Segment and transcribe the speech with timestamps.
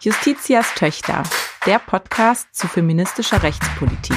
[0.00, 1.24] Justitias Töchter,
[1.66, 4.16] der Podcast zu feministischer Rechtspolitik.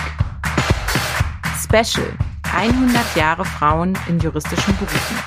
[1.60, 2.05] Special
[2.54, 5.17] 100 Jahre Frauen in juristischen Berufen.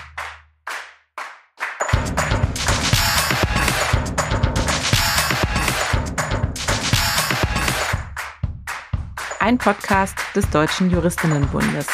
[9.41, 11.89] Ein Podcast des Deutschen Juristinnenbundes.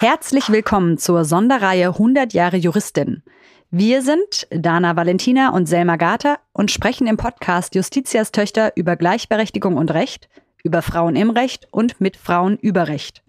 [0.00, 3.22] Herzlich willkommen zur Sonderreihe 100 Jahre Juristin.
[3.70, 9.76] Wir sind Dana Valentina und Selma Gata und sprechen im Podcast Justitias Töchter über Gleichberechtigung
[9.76, 10.30] und Recht,
[10.64, 13.22] über Frauen im Recht und mit Frauen über Recht.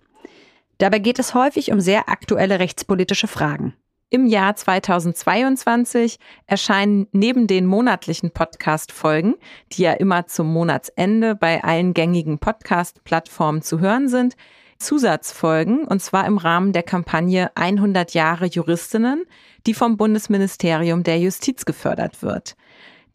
[0.77, 3.73] Dabei geht es häufig um sehr aktuelle rechtspolitische Fragen.
[4.09, 9.35] Im Jahr 2022 erscheinen neben den monatlichen Podcast-Folgen,
[9.73, 14.37] die ja immer zum Monatsende bei allen gängigen Podcast-Plattformen zu hören sind,
[14.79, 19.25] Zusatzfolgen, und zwar im Rahmen der Kampagne 100 Jahre Juristinnen,
[19.67, 22.55] die vom Bundesministerium der Justiz gefördert wird.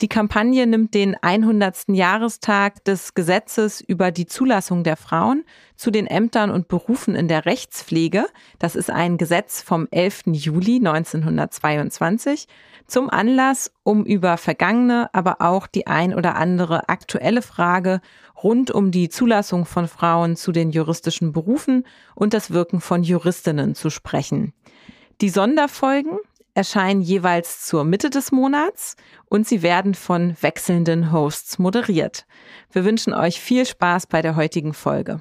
[0.00, 1.84] Die Kampagne nimmt den 100.
[1.88, 5.44] Jahrestag des Gesetzes über die Zulassung der Frauen
[5.76, 8.26] zu den Ämtern und Berufen in der Rechtspflege,
[8.58, 10.22] das ist ein Gesetz vom 11.
[10.32, 12.48] Juli 1922,
[12.88, 18.00] zum Anlass, um über vergangene, aber auch die ein oder andere aktuelle Frage
[18.42, 21.86] rund um die Zulassung von Frauen zu den juristischen Berufen
[22.16, 24.52] und das Wirken von Juristinnen zu sprechen.
[25.20, 26.18] Die Sonderfolgen
[26.54, 32.26] erscheinen jeweils zur Mitte des Monats und sie werden von wechselnden Hosts moderiert.
[32.72, 35.20] Wir wünschen euch viel Spaß bei der heutigen Folge.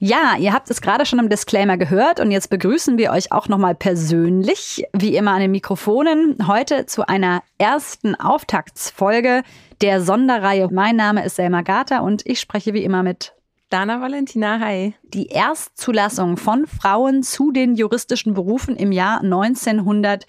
[0.00, 3.48] Ja, ihr habt es gerade schon im Disclaimer gehört und jetzt begrüßen wir euch auch
[3.48, 9.42] nochmal persönlich, wie immer an den Mikrofonen, heute zu einer ersten Auftaktsfolge
[9.80, 10.68] der Sonderreihe.
[10.70, 13.34] Mein Name ist Selma Gata und ich spreche wie immer mit
[13.70, 14.94] Dana Valentina, hi.
[15.02, 20.26] Die Erstzulassung von Frauen zu den juristischen Berufen im Jahr 1900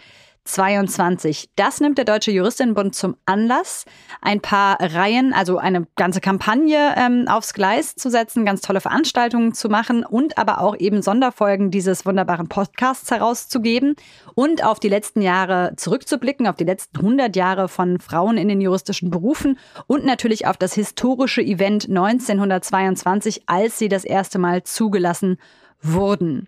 [0.54, 1.50] 22.
[1.56, 3.86] Das nimmt der Deutsche Juristinnenbund zum Anlass,
[4.22, 9.54] ein paar Reihen, also eine ganze Kampagne ähm, aufs Gleis zu setzen, ganz tolle Veranstaltungen
[9.54, 13.96] zu machen und aber auch eben Sonderfolgen dieses wunderbaren Podcasts herauszugeben
[14.34, 18.62] und auf die letzten Jahre zurückzublicken, auf die letzten 100 Jahre von Frauen in den
[18.62, 19.58] juristischen Berufen
[19.88, 25.38] und natürlich auf das historische Event 1922, als sie das erste Mal zugelassen
[25.82, 26.48] wurden.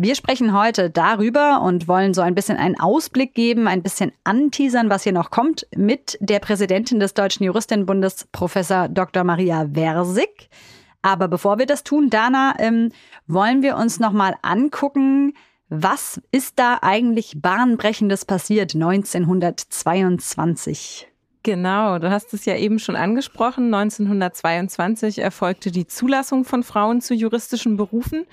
[0.00, 4.90] Wir sprechen heute darüber und wollen so ein bisschen einen Ausblick geben, ein bisschen anteasern,
[4.90, 9.24] was hier noch kommt, mit der Präsidentin des Deutschen Juristinnenbundes, Professor Dr.
[9.24, 10.50] Maria Versig.
[11.02, 12.92] Aber bevor wir das tun, Dana, ähm,
[13.26, 15.32] wollen wir uns nochmal angucken,
[15.68, 21.08] was ist da eigentlich bahnbrechendes passiert 1922?
[21.42, 23.74] Genau, du hast es ja eben schon angesprochen.
[23.74, 28.26] 1922 erfolgte die Zulassung von Frauen zu juristischen Berufen.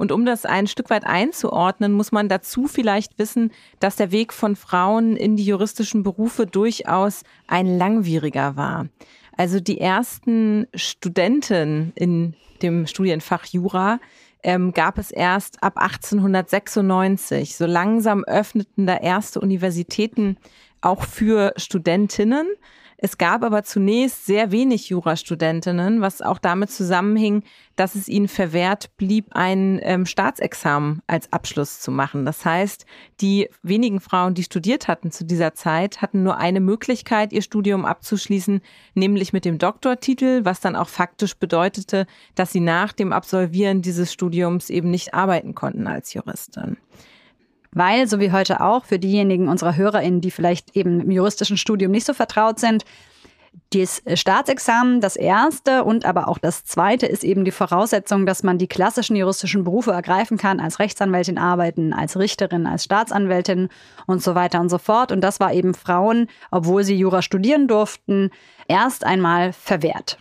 [0.00, 4.32] Und um das ein Stück weit einzuordnen, muss man dazu vielleicht wissen, dass der Weg
[4.32, 8.88] von Frauen in die juristischen Berufe durchaus ein langwieriger war.
[9.36, 14.00] Also die ersten Studenten in dem Studienfach Jura
[14.42, 17.54] ähm, gab es erst ab 1896.
[17.54, 20.38] So langsam öffneten da erste Universitäten
[20.80, 22.46] auch für Studentinnen.
[23.02, 27.44] Es gab aber zunächst sehr wenig Jurastudentinnen, was auch damit zusammenhing,
[27.74, 32.26] dass es ihnen verwehrt blieb, ein ähm, Staatsexamen als Abschluss zu machen.
[32.26, 32.84] Das heißt,
[33.22, 37.86] die wenigen Frauen, die studiert hatten zu dieser Zeit, hatten nur eine Möglichkeit, ihr Studium
[37.86, 38.60] abzuschließen,
[38.92, 44.12] nämlich mit dem Doktortitel, was dann auch faktisch bedeutete, dass sie nach dem Absolvieren dieses
[44.12, 46.76] Studiums eben nicht arbeiten konnten als Juristin
[47.72, 51.92] weil, so wie heute auch, für diejenigen unserer HörerInnen, die vielleicht eben im juristischen Studium
[51.92, 52.84] nicht so vertraut sind,
[53.72, 58.58] das Staatsexamen, das erste und aber auch das zweite ist eben die Voraussetzung, dass man
[58.58, 63.68] die klassischen juristischen Berufe ergreifen kann, als Rechtsanwältin arbeiten, als Richterin, als Staatsanwältin
[64.06, 65.12] und so weiter und so fort.
[65.12, 68.30] Und das war eben Frauen, obwohl sie Jura studieren durften,
[68.68, 70.18] erst einmal verwehrt.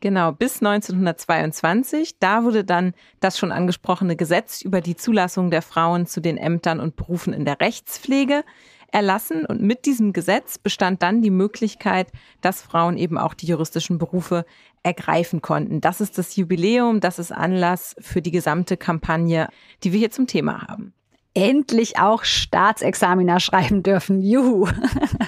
[0.00, 2.18] Genau, bis 1922.
[2.20, 6.78] Da wurde dann das schon angesprochene Gesetz über die Zulassung der Frauen zu den Ämtern
[6.78, 8.44] und Berufen in der Rechtspflege
[8.92, 9.44] erlassen.
[9.44, 12.08] Und mit diesem Gesetz bestand dann die Möglichkeit,
[12.40, 14.44] dass Frauen eben auch die juristischen Berufe
[14.84, 15.80] ergreifen konnten.
[15.80, 19.48] Das ist das Jubiläum, das ist Anlass für die gesamte Kampagne,
[19.82, 20.92] die wir hier zum Thema haben.
[21.34, 24.22] Endlich auch Staatsexaminer schreiben dürfen.
[24.22, 24.68] Juhu.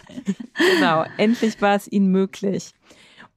[0.74, 2.72] genau, endlich war es ihnen möglich.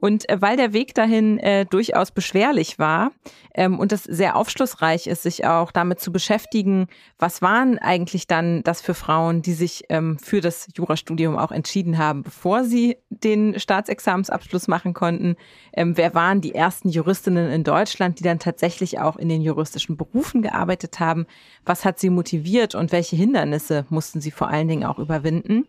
[0.04, 3.14] Und äh, weil der Weg dahin äh, durchaus beschwerlich war
[3.56, 6.88] ähm, und es sehr aufschlussreich ist, sich auch damit zu beschäftigen,
[7.20, 11.98] was waren eigentlich dann das für Frauen, die sich ähm, für das Jurastudium auch entschieden
[11.98, 15.38] haben, bevor sie den Staatsexamensabschluss machen konnten.
[15.72, 19.96] Ähm, wer waren die ersten Juristinnen in Deutschland, die dann tatsächlich auch in den juristischen
[19.96, 21.28] Berufen gearbeitet haben?
[21.64, 25.64] Was hat sie motiviert und welche Hindernisse mussten sie vor allen Dingen auch überwinden?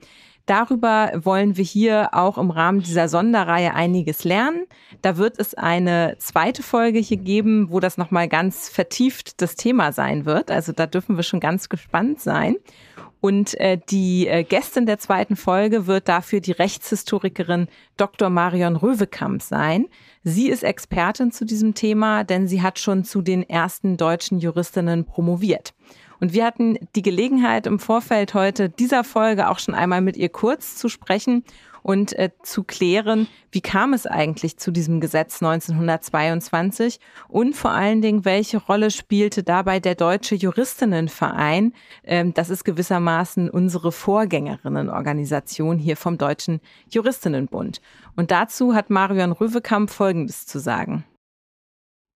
[0.46, 4.66] Darüber wollen wir hier auch im Rahmen dieser Sonderreihe einiges lernen.
[5.00, 9.92] Da wird es eine zweite Folge hier geben, wo das nochmal ganz vertieft das Thema
[9.92, 10.50] sein wird.
[10.50, 12.56] Also da dürfen wir schon ganz gespannt sein.
[13.24, 18.28] Und äh, die äh, Gästin der zweiten Folge wird dafür die Rechtshistorikerin Dr.
[18.28, 19.86] Marion Röwekamp sein.
[20.26, 25.04] Sie ist Expertin zu diesem Thema, denn sie hat schon zu den ersten deutschen Juristinnen
[25.04, 25.74] promoviert.
[26.18, 30.30] Und wir hatten die Gelegenheit im Vorfeld heute dieser Folge auch schon einmal mit ihr
[30.30, 31.44] kurz zu sprechen
[31.84, 36.98] und äh, zu klären, wie kam es eigentlich zu diesem Gesetz 1922
[37.28, 41.74] und vor allen Dingen, welche Rolle spielte dabei der Deutsche Juristinnenverein?
[42.02, 47.82] Ähm, das ist gewissermaßen unsere Vorgängerinnenorganisation hier vom Deutschen Juristinnenbund.
[48.16, 51.04] Und dazu hat Marion Röwekamp Folgendes zu sagen.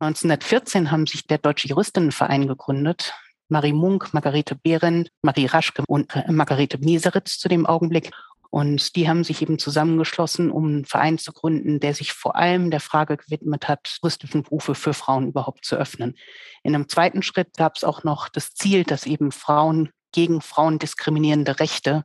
[0.01, 3.13] 1914 haben sich der Deutsche Juristinnenverein gegründet.
[3.51, 8.11] Marie Munk, Margarete Behrendt, Marie Raschke und äh, Margarete Mieseritz zu dem Augenblick.
[8.51, 12.71] Und die haben sich eben zusammengeschlossen, um einen Verein zu gründen, der sich vor allem
[12.71, 16.17] der Frage gewidmet hat, juristischen Berufe für Frauen überhaupt zu öffnen.
[16.63, 20.79] In einem zweiten Schritt gab es auch noch das Ziel, dass eben Frauen gegen Frauen
[20.79, 22.05] diskriminierende Rechte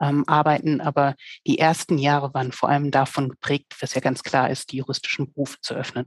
[0.00, 0.80] ähm, arbeiten.
[0.80, 1.14] Aber
[1.46, 5.32] die ersten Jahre waren vor allem davon geprägt, was ja ganz klar ist, die juristischen
[5.32, 6.06] Berufe zu öffnen.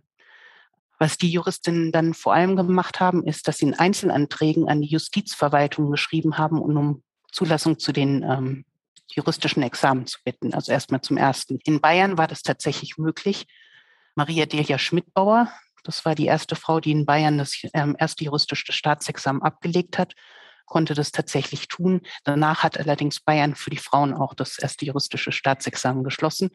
[0.99, 4.87] Was die Juristinnen dann vor allem gemacht haben, ist, dass sie in Einzelanträgen an die
[4.87, 8.65] Justizverwaltung geschrieben haben, und um Zulassung zu den ähm,
[9.15, 10.53] juristischen Examen zu bitten.
[10.53, 11.59] Also erstmal zum ersten.
[11.63, 13.45] In Bayern war das tatsächlich möglich.
[14.15, 15.51] Maria Delia Schmidbauer,
[15.83, 20.13] das war die erste Frau, die in Bayern das ähm, erste juristische Staatsexamen abgelegt hat,
[20.65, 22.01] konnte das tatsächlich tun.
[22.23, 26.51] Danach hat allerdings Bayern für die Frauen auch das erste juristische Staatsexamen geschlossen.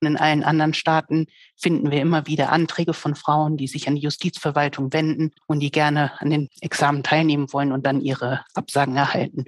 [0.00, 1.26] Und in allen anderen Staaten
[1.56, 5.70] finden wir immer wieder Anträge von Frauen, die sich an die Justizverwaltung wenden und die
[5.70, 9.44] gerne an den Examen teilnehmen wollen und dann ihre Absagen erhalten.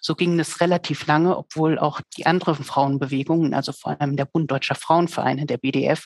[0.00, 4.50] So ging es relativ lange, obwohl auch die anderen Frauenbewegungen, also vor allem der Bund
[4.50, 6.04] Deutscher Frauenvereine, der BDF,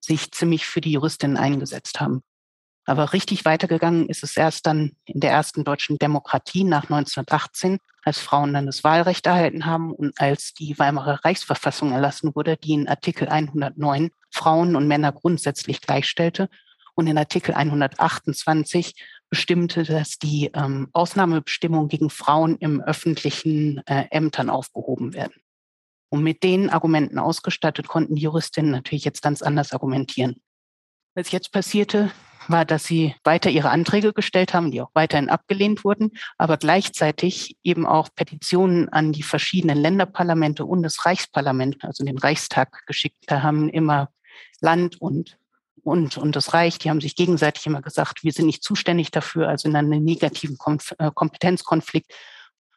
[0.00, 2.22] sich ziemlich für die Juristinnen eingesetzt haben.
[2.86, 8.18] Aber richtig weitergegangen ist es erst dann in der ersten deutschen Demokratie nach 1918, als
[8.18, 12.88] Frauen dann das Wahlrecht erhalten haben und als die Weimarer Reichsverfassung erlassen wurde, die in
[12.88, 16.50] Artikel 109 Frauen und Männer grundsätzlich gleichstellte
[16.94, 18.94] und in Artikel 128
[19.34, 25.34] bestimmte, dass die ähm, Ausnahmebestimmungen gegen Frauen im öffentlichen äh, Ämtern aufgehoben werden.
[26.08, 30.40] Und mit den Argumenten ausgestattet konnten die Juristinnen natürlich jetzt ganz anders argumentieren.
[31.16, 32.12] Was jetzt passierte,
[32.46, 37.56] war, dass sie weiter ihre Anträge gestellt haben, die auch weiterhin abgelehnt wurden, aber gleichzeitig
[37.64, 43.24] eben auch Petitionen an die verschiedenen Länderparlamente und das Reichsparlament, also den Reichstag geschickt.
[43.26, 44.10] Da haben immer
[44.60, 45.38] Land und
[45.84, 49.48] und, und das Reich, die haben sich gegenseitig immer gesagt, wir sind nicht zuständig dafür,
[49.48, 50.56] also in einem negativen
[50.98, 52.12] äh, Kompetenzkonflikt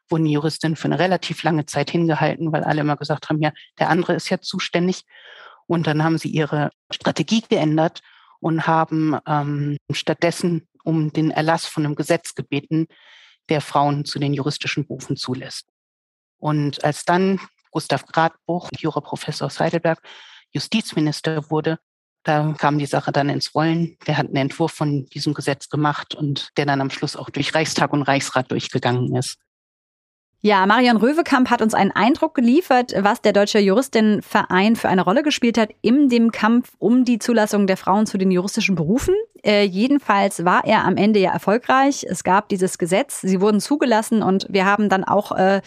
[0.09, 3.51] wurden die Juristinnen für eine relativ lange Zeit hingehalten, weil alle immer gesagt haben, ja,
[3.79, 5.03] der andere ist ja zuständig.
[5.65, 8.01] Und dann haben sie ihre Strategie geändert
[8.39, 12.87] und haben ähm, stattdessen um den Erlass von einem Gesetz gebeten,
[13.49, 15.67] der Frauen zu den juristischen Berufen zulässt.
[16.37, 20.01] Und als dann Gustav Gradbuch, Juraprofessor aus Heidelberg,
[20.53, 21.79] Justizminister wurde,
[22.27, 23.97] da kam die Sache dann ins Rollen.
[24.05, 27.55] Der hat einen Entwurf von diesem Gesetz gemacht und der dann am Schluss auch durch
[27.55, 29.37] Reichstag und Reichsrat durchgegangen ist.
[30.41, 35.23] Ja, Marion Röwekamp hat uns einen Eindruck geliefert, was der Deutsche Juristinnenverein für eine Rolle
[35.23, 39.15] gespielt hat in dem Kampf um die Zulassung der Frauen zu den juristischen Berufen.
[39.43, 42.05] Äh, jedenfalls war er am Ende ja erfolgreich.
[42.07, 45.61] Es gab dieses Gesetz, sie wurden zugelassen und wir haben dann auch äh,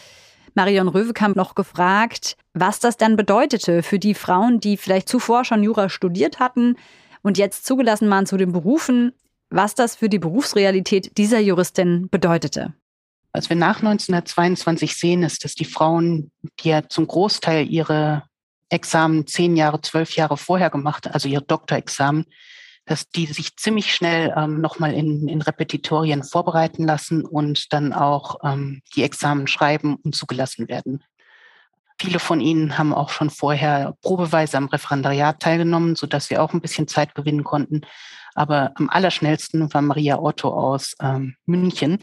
[0.60, 5.62] Marion Röwekamp noch gefragt, was das dann bedeutete für die Frauen, die vielleicht zuvor schon
[5.62, 6.76] Jura studiert hatten
[7.22, 9.12] und jetzt zugelassen waren zu den Berufen,
[9.48, 12.74] was das für die Berufsrealität dieser Juristin bedeutete.
[13.32, 18.24] Was wir nach 1922 sehen, ist, dass die Frauen, die ja zum Großteil ihre
[18.68, 22.26] Examen zehn Jahre, zwölf Jahre vorher gemacht, also ihr Doktorexamen,
[22.90, 28.40] dass die sich ziemlich schnell ähm, nochmal in, in Repetitorien vorbereiten lassen und dann auch
[28.42, 31.04] ähm, die Examen schreiben und zugelassen werden.
[32.00, 36.60] Viele von ihnen haben auch schon vorher probeweise am Referendariat teilgenommen, sodass sie auch ein
[36.60, 37.82] bisschen Zeit gewinnen konnten.
[38.34, 41.98] Aber am allerschnellsten war Maria Otto aus ähm, München.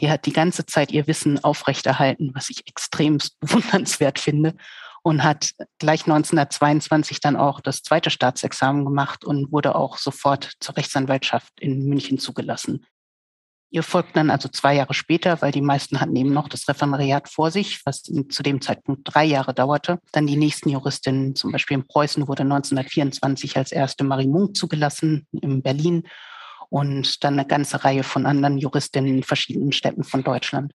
[0.00, 4.54] Die hat die ganze Zeit ihr Wissen aufrechterhalten, was ich extrem bewundernswert finde.
[5.02, 10.76] Und hat gleich 1922 dann auch das zweite Staatsexamen gemacht und wurde auch sofort zur
[10.76, 12.84] Rechtsanwaltschaft in München zugelassen.
[13.72, 17.28] Ihr folgt dann also zwei Jahre später, weil die meisten hatten eben noch das Referendariat
[17.28, 20.00] vor sich, was zu dem Zeitpunkt drei Jahre dauerte.
[20.10, 25.28] Dann die nächsten Juristinnen, zum Beispiel in Preußen wurde 1924 als erste Marie Munk zugelassen,
[25.30, 26.02] in Berlin
[26.68, 30.72] und dann eine ganze Reihe von anderen Juristinnen in verschiedenen Städten von Deutschland.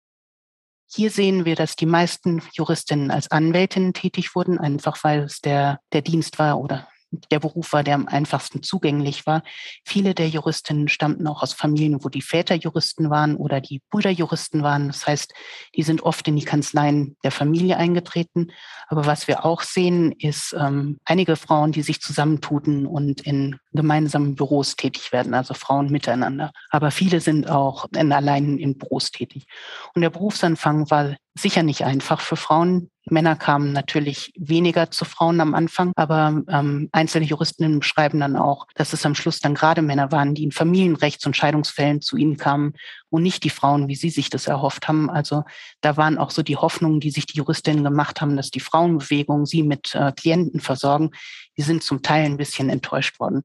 [0.95, 5.79] Hier sehen wir, dass die meisten Juristinnen als Anwältinnen tätig wurden, einfach weil es der,
[5.91, 6.87] der Dienst war oder
[7.31, 9.43] der Beruf war, der am einfachsten zugänglich war.
[9.85, 14.09] Viele der Juristinnen stammten auch aus Familien, wo die Väter Juristen waren oder die Brüder
[14.09, 14.87] Juristen waren.
[14.87, 15.33] Das heißt,
[15.75, 18.51] die sind oft in die Kanzleien der Familie eingetreten.
[18.87, 24.35] Aber was wir auch sehen, ist ähm, einige Frauen, die sich zusammentun und in gemeinsamen
[24.35, 26.51] Büros tätig werden, also Frauen miteinander.
[26.69, 29.45] Aber viele sind auch in, allein in Büros tätig.
[29.93, 32.89] Und der Berufsanfang war sicher nicht einfach für Frauen.
[33.09, 38.65] Männer kamen natürlich weniger zu Frauen am Anfang, aber ähm, einzelne Juristinnen beschreiben dann auch,
[38.75, 42.37] dass es am Schluss dann gerade Männer waren, die in Familienrechts- und Scheidungsfällen zu ihnen
[42.37, 42.73] kamen
[43.09, 45.09] und nicht die Frauen, wie sie sich das erhofft haben.
[45.09, 45.43] Also
[45.81, 49.45] da waren auch so die Hoffnungen, die sich die Juristinnen gemacht haben, dass die Frauenbewegung
[49.45, 51.11] sie mit äh, Klienten versorgen,
[51.57, 53.43] die sind zum Teil ein bisschen enttäuscht worden.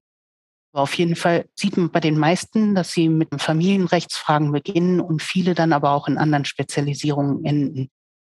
[0.79, 5.55] Auf jeden Fall sieht man bei den meisten, dass sie mit Familienrechtsfragen beginnen und viele
[5.55, 7.91] dann aber auch in anderen Spezialisierungen enden.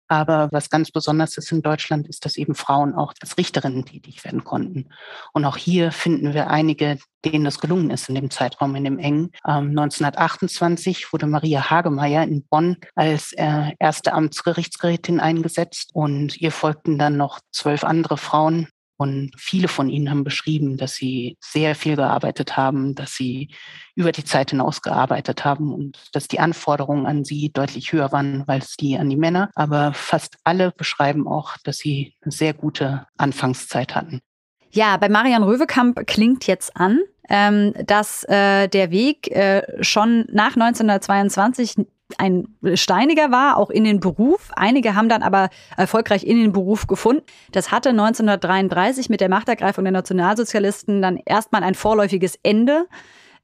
[0.07, 4.25] Aber was ganz besonders ist in Deutschland, ist, dass eben Frauen auch als Richterinnen tätig
[4.25, 4.89] werden konnten.
[5.31, 9.00] Und auch hier finden wir einige, denen das gelungen ist in dem Zeitraum, in dem
[9.00, 9.31] engen.
[9.48, 16.98] Ähm, 1928 wurde Maria Hagemeyer in Bonn als äh, erste Amtsgerichtsgerätin eingesetzt und ihr folgten
[16.98, 18.67] dann noch zwölf andere Frauen,
[19.01, 23.50] und viele von ihnen haben beschrieben, dass sie sehr viel gearbeitet haben, dass sie
[23.96, 28.43] über die Zeit hinaus gearbeitet haben und dass die Anforderungen an sie deutlich höher waren
[28.46, 29.50] als die an die Männer.
[29.55, 34.22] Aber fast alle beschreiben auch, dass sie eine sehr gute Anfangszeit hatten.
[34.70, 40.55] Ja, bei Marian Röwekamp klingt jetzt an, ähm, dass äh, der Weg äh, schon nach
[40.55, 41.88] 1922
[42.20, 44.51] ein steiniger war, auch in den Beruf.
[44.56, 47.24] Einige haben dann aber erfolgreich in den Beruf gefunden.
[47.51, 52.88] Das hatte 1933 mit der Machtergreifung der Nationalsozialisten dann erstmal ein vorläufiges Ende.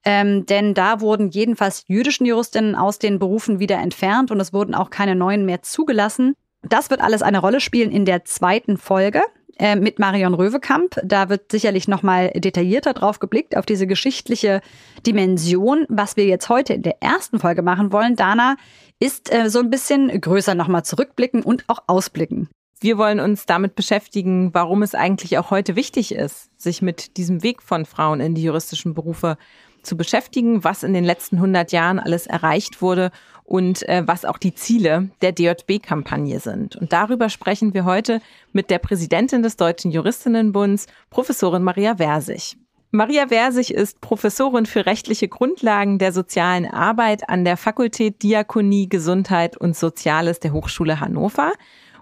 [0.05, 4.75] Ähm, denn da wurden jedenfalls jüdischen Juristinnen aus den Berufen wieder entfernt und es wurden
[4.75, 6.35] auch keine neuen mehr zugelassen.
[6.61, 9.21] Das wird alles eine Rolle spielen in der zweiten Folge.
[9.59, 10.99] Äh, mit Marion Röwekamp.
[11.03, 14.61] Da wird sicherlich nochmal detaillierter drauf geblickt, auf diese geschichtliche
[15.05, 15.85] Dimension.
[15.89, 18.57] Was wir jetzt heute in der ersten Folge machen wollen, Dana,
[18.99, 22.49] ist äh, so ein bisschen größer nochmal zurückblicken und auch ausblicken.
[22.79, 27.41] Wir wollen uns damit beschäftigen, warum es eigentlich auch heute wichtig ist, sich mit diesem
[27.41, 29.37] Weg von Frauen in die juristischen Berufe
[29.83, 33.11] zu beschäftigen, was in den letzten 100 Jahren alles erreicht wurde
[33.43, 36.75] und äh, was auch die Ziele der DJB-Kampagne sind.
[36.75, 42.57] Und darüber sprechen wir heute mit der Präsidentin des Deutschen Juristinnenbunds, Professorin Maria Versich.
[42.91, 49.57] Maria Versich ist Professorin für rechtliche Grundlagen der sozialen Arbeit an der Fakultät Diakonie, Gesundheit
[49.57, 51.51] und Soziales der Hochschule Hannover.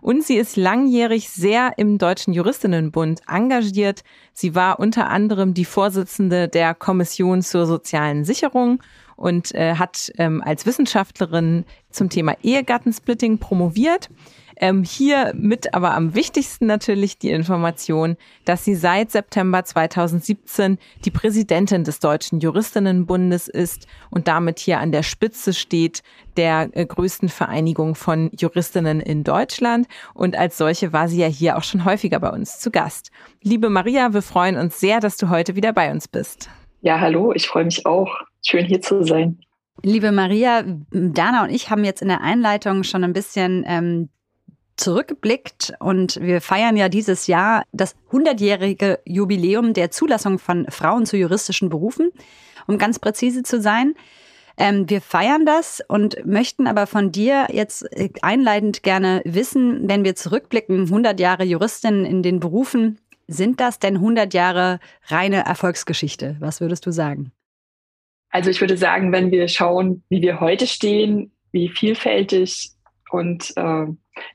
[0.05, 4.03] Und sie ist langjährig sehr im Deutschen Juristinnenbund engagiert.
[4.33, 8.83] Sie war unter anderem die Vorsitzende der Kommission zur sozialen Sicherung
[9.15, 14.09] und äh, hat ähm, als Wissenschaftlerin zum Thema Ehegattensplitting promoviert.
[14.57, 21.11] Ähm, hier mit aber am wichtigsten natürlich die Information, dass sie seit September 2017 die
[21.11, 26.03] Präsidentin des Deutschen Juristinnenbundes ist und damit hier an der Spitze steht
[26.37, 29.87] der äh, größten Vereinigung von Juristinnen in Deutschland.
[30.13, 33.11] Und als solche war sie ja hier auch schon häufiger bei uns zu Gast.
[33.41, 36.49] Liebe Maria, wir freuen uns sehr, dass du heute wieder bei uns bist.
[36.81, 38.25] Ja, hallo, ich freue mich auch.
[38.47, 39.39] Schön hier zu sein.
[39.81, 44.09] Liebe Maria, Dana und ich haben jetzt in der Einleitung schon ein bisschen ähm,
[44.77, 51.17] zurückgeblickt und wir feiern ja dieses Jahr das 100-jährige Jubiläum der Zulassung von Frauen zu
[51.17, 52.11] juristischen Berufen,
[52.67, 53.95] um ganz präzise zu sein.
[54.57, 60.05] Ähm, wir feiern das und möchten aber von dir jetzt äh, einleitend gerne wissen, wenn
[60.05, 66.37] wir zurückblicken, 100 Jahre Juristin in den Berufen, sind das denn 100 Jahre reine Erfolgsgeschichte?
[66.39, 67.31] Was würdest du sagen?
[68.35, 72.71] Also ich würde sagen, wenn wir schauen, wie wir heute stehen, wie vielfältig
[73.09, 73.85] und äh,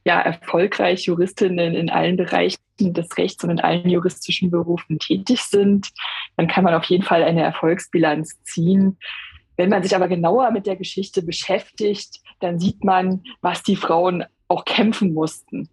[0.07, 5.91] ja, erfolgreich Juristinnen in allen Bereichen des Rechts und in allen juristischen Berufen tätig sind,
[6.39, 8.97] dann kann man auf jeden Fall eine Erfolgsbilanz ziehen.
[9.59, 14.25] Wenn man sich aber genauer mit der Geschichte beschäftigt, dann sieht man, was die Frauen
[14.49, 15.69] auch kämpfen mussten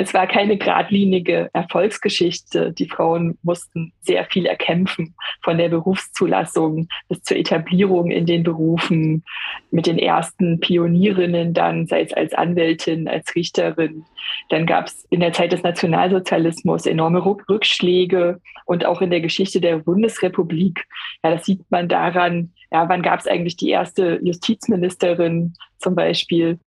[0.00, 2.72] es war keine geradlinige Erfolgsgeschichte.
[2.72, 9.24] Die Frauen mussten sehr viel erkämpfen, von der Berufszulassung bis zur Etablierung in den Berufen,
[9.72, 14.04] mit den ersten Pionierinnen dann, sei es als Anwältin, als Richterin.
[14.50, 19.60] Dann gab es in der Zeit des Nationalsozialismus enorme Rückschläge und auch in der Geschichte
[19.60, 20.86] der Bundesrepublik.
[21.24, 26.60] Ja, das sieht man daran, ja, wann gab es eigentlich die erste Justizministerin zum Beispiel?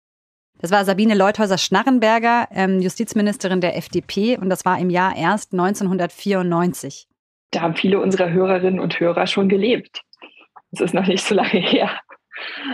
[0.62, 7.08] Das war Sabine Leuthäuser-Schnarrenberger, ähm, Justizministerin der FDP, und das war im Jahr erst 1994.
[7.50, 10.02] Da haben viele unserer Hörerinnen und Hörer schon gelebt.
[10.72, 11.90] Das ist noch nicht so lange her.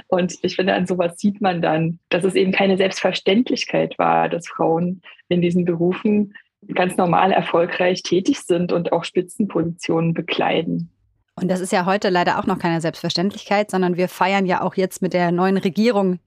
[0.07, 4.47] Und ich finde, an sowas sieht man dann, dass es eben keine Selbstverständlichkeit war, dass
[4.47, 6.33] Frauen in diesen Berufen
[6.73, 10.91] ganz normal erfolgreich tätig sind und auch Spitzenpositionen bekleiden.
[11.35, 14.75] Und das ist ja heute leider auch noch keine Selbstverständlichkeit, sondern wir feiern ja auch
[14.75, 16.19] jetzt mit der neuen Regierung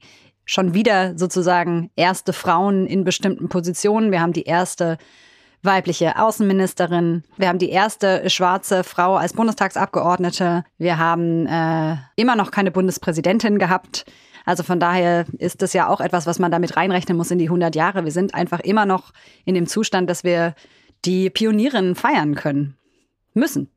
[0.50, 4.10] schon wieder sozusagen erste Frauen in bestimmten Positionen.
[4.10, 4.98] Wir haben die erste
[5.62, 7.22] weibliche Außenministerin.
[7.36, 10.64] Wir haben die erste schwarze Frau als Bundestagsabgeordnete.
[10.76, 14.06] Wir haben äh, immer noch keine Bundespräsidentin gehabt.
[14.44, 17.44] Also von daher ist das ja auch etwas, was man damit reinrechnen muss in die
[17.44, 18.04] 100 Jahre.
[18.04, 19.12] Wir sind einfach immer noch
[19.44, 20.56] in dem Zustand, dass wir
[21.04, 22.76] die Pionierinnen feiern können
[23.34, 23.70] müssen.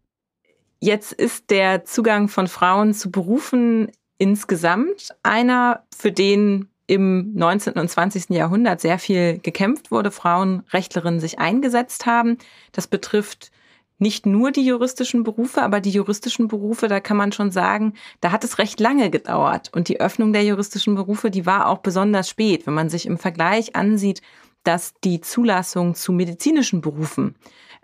[0.79, 3.91] Jetzt ist der Zugang von Frauen zu Berufen
[4.23, 7.73] insgesamt einer, für den im 19.
[7.73, 8.29] und 20.
[8.29, 12.37] Jahrhundert sehr viel gekämpft wurde, Frauenrechtlerinnen sich eingesetzt haben.
[12.71, 13.51] Das betrifft
[13.99, 18.31] nicht nur die juristischen Berufe, aber die juristischen Berufe, da kann man schon sagen, da
[18.31, 19.71] hat es recht lange gedauert.
[19.73, 22.65] Und die Öffnung der juristischen Berufe, die war auch besonders spät.
[22.65, 24.21] Wenn man sich im Vergleich ansieht,
[24.63, 27.35] dass die Zulassung zu medizinischen Berufen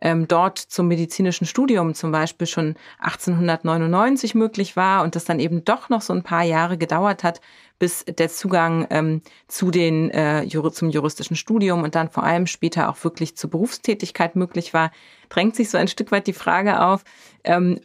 [0.01, 5.65] ähm, dort zum medizinischen Studium zum Beispiel schon 1899 möglich war und das dann eben
[5.65, 7.41] doch noch so ein paar Jahre gedauert hat,
[7.79, 12.89] bis der Zugang ähm, zu den, äh, zum juristischen Studium und dann vor allem später
[12.89, 14.91] auch wirklich zur Berufstätigkeit möglich war,
[15.29, 17.03] drängt sich so ein Stück weit die Frage auf,
[17.43, 17.79] ähm,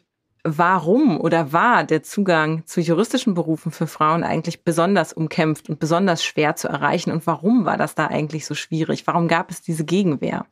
[0.44, 6.22] warum oder war der Zugang zu juristischen Berufen für Frauen eigentlich besonders umkämpft und besonders
[6.22, 9.06] schwer zu erreichen und warum war das da eigentlich so schwierig?
[9.06, 10.46] Warum gab es diese Gegenwehr?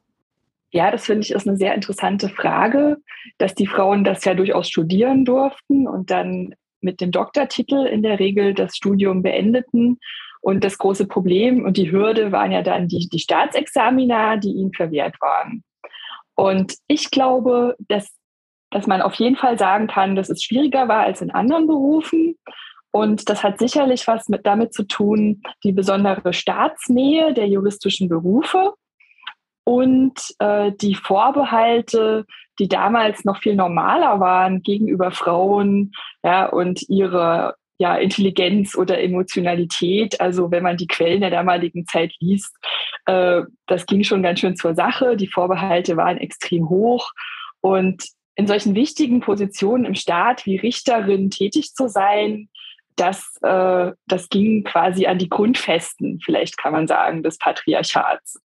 [0.72, 2.96] Ja, das finde ich ist eine sehr interessante Frage,
[3.36, 8.18] dass die Frauen das ja durchaus studieren durften und dann mit dem Doktortitel in der
[8.18, 9.98] Regel das Studium beendeten.
[10.40, 14.72] Und das große Problem und die Hürde waren ja dann die, die Staatsexamina, die ihnen
[14.72, 15.62] verwehrt waren.
[16.34, 18.10] Und ich glaube, dass,
[18.70, 22.36] dass man auf jeden Fall sagen kann, dass es schwieriger war als in anderen Berufen.
[22.90, 28.74] Und das hat sicherlich was mit damit zu tun, die besondere Staatsnähe der juristischen Berufe
[29.64, 32.26] und äh, die Vorbehalte,
[32.58, 40.20] die damals noch viel normaler waren gegenüber Frauen ja, und ihre ja, Intelligenz oder Emotionalität.
[40.20, 42.54] Also wenn man die Quellen der damaligen Zeit liest,
[43.06, 45.16] äh, das ging schon ganz schön zur Sache.
[45.16, 47.10] Die Vorbehalte waren extrem hoch.
[47.60, 52.48] Und in solchen wichtigen Positionen im Staat wie Richterin tätig zu sein,
[52.96, 58.38] das, äh, das ging quasi an die Grundfesten, vielleicht kann man sagen, des Patriarchats.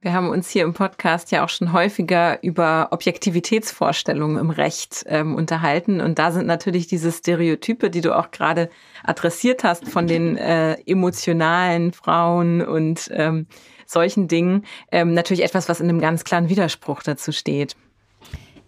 [0.00, 5.34] Wir haben uns hier im Podcast ja auch schon häufiger über Objektivitätsvorstellungen im Recht ähm,
[5.34, 6.00] unterhalten.
[6.00, 8.70] Und da sind natürlich diese Stereotype, die du auch gerade
[9.02, 13.48] adressiert hast von den äh, emotionalen Frauen und ähm,
[13.86, 17.74] solchen Dingen, ähm, natürlich etwas, was in einem ganz klaren Widerspruch dazu steht.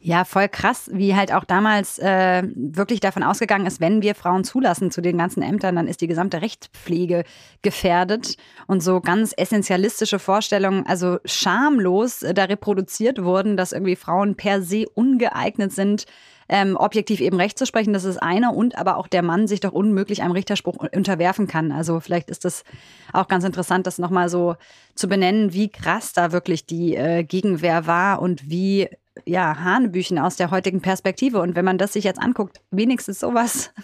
[0.02, 4.44] Ja, voll krass, wie halt auch damals äh, wirklich davon ausgegangen ist, wenn wir Frauen
[4.44, 7.24] zulassen zu den ganzen Ämtern, dann ist die gesamte Rechtspflege
[7.60, 8.38] gefährdet.
[8.66, 14.62] Und so ganz essentialistische Vorstellungen, also schamlos äh, da reproduziert wurden, dass irgendwie Frauen per
[14.62, 16.06] se ungeeignet sind,
[16.48, 19.60] ähm, objektiv eben Recht zu sprechen, das ist eine und aber auch der Mann sich
[19.60, 21.72] doch unmöglich einem Richterspruch unterwerfen kann.
[21.72, 22.64] Also vielleicht ist das
[23.12, 24.56] auch ganz interessant, das nochmal so
[24.94, 28.88] zu benennen, wie krass da wirklich die äh, Gegenwehr war und wie
[29.25, 31.40] ja, Hanebüchen aus der heutigen Perspektive.
[31.40, 33.73] Und wenn man das sich jetzt anguckt, wenigstens sowas.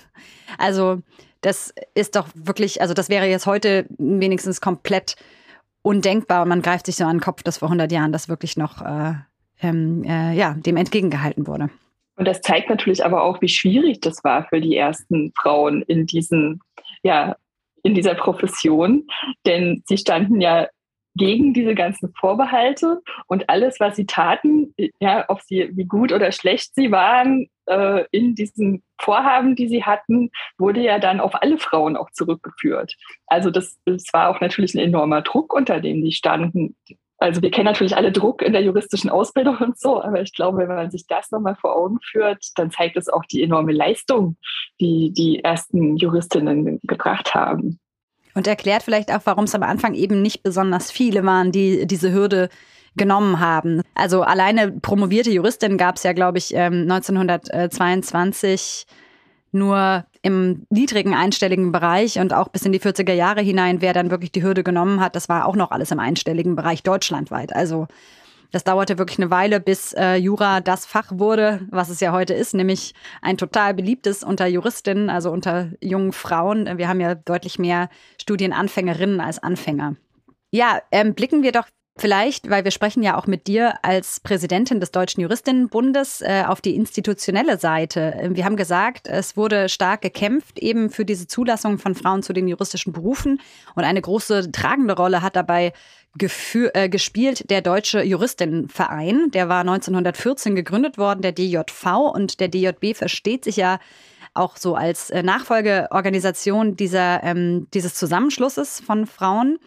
[0.59, 1.03] Also,
[1.41, 5.17] das ist doch wirklich, also das wäre jetzt heute wenigstens komplett
[5.83, 6.43] undenkbar.
[6.43, 8.81] Und man greift sich so an den Kopf, dass vor 100 Jahren das wirklich noch
[8.81, 9.15] äh,
[9.61, 11.69] ähm, äh, ja, dem entgegengehalten wurde.
[12.17, 16.07] Und das zeigt natürlich aber auch, wie schwierig das war für die ersten Frauen in
[16.07, 16.61] diesen,
[17.03, 17.37] ja,
[17.83, 19.07] in dieser Profession.
[19.45, 20.69] Denn sie standen ja
[21.17, 26.33] gegen diese ganzen Vorbehalte und alles, was sie taten, ja, ob sie wie gut oder
[26.33, 31.59] schlecht sie waren, äh, in diesen Vorhaben, die sie hatten, wurde ja dann auf alle
[31.59, 32.95] Frauen auch zurückgeführt.
[33.27, 36.77] Also das, das war auch natürlich ein enormer Druck, unter dem sie standen.
[37.19, 40.59] Also wir kennen natürlich alle Druck in der juristischen Ausbildung und so, aber ich glaube,
[40.59, 44.37] wenn man sich das nochmal vor Augen führt, dann zeigt es auch die enorme Leistung,
[44.81, 47.81] die die ersten Juristinnen gebracht haben.
[48.37, 52.13] Und erklärt vielleicht auch, warum es am Anfang eben nicht besonders viele waren, die diese
[52.13, 52.51] Hürde
[52.95, 53.81] genommen haben.
[53.95, 58.97] Also alleine promovierte Juristin gab es ja, glaube ich, 1922 ähm,
[59.59, 64.11] nur im niedrigen einstelligen Bereich und auch bis in die 40er Jahre hinein, wer dann
[64.11, 67.57] wirklich die Hürde genommen hat, das war auch noch alles im einstelligen Bereich deutschlandweit.
[67.57, 67.87] Also
[68.57, 72.33] das dauerte wirklich eine Weile, bis äh, Jura das Fach wurde, was es ja heute
[72.33, 76.79] ist, nämlich ein total beliebtes unter Juristinnen, also unter jungen Frauen.
[76.79, 79.97] Wir haben ja deutlich mehr Studienanfängerinnen als Anfänger.
[80.53, 81.67] Ja, ähm, blicken wir doch
[81.99, 86.63] vielleicht, weil wir sprechen ja auch mit dir als Präsidentin des Deutschen Juristinnenbundes äh, auf
[86.63, 88.31] die institutionelle Seite.
[88.33, 92.49] Wir haben gesagt, es wurde stark gekämpft eben für diese Zulassung von Frauen zu den
[92.49, 93.39] juristischen Berufen
[93.75, 95.75] und eine große tragende Rolle hat dabei
[96.19, 99.31] geführ, äh, gespielt der Deutsche Juristinnenverein.
[99.33, 103.79] Der war 1914 gegründet worden, der DJV und der DJB versteht sich ja
[104.35, 109.59] auch so als äh, Nachfolgeorganisation dieser, ähm, dieses Zusammenschlusses von Frauen.